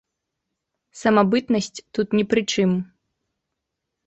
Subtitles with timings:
[1.01, 2.71] Самабытнасць тут не пры чым.